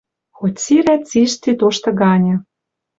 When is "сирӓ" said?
0.63-0.95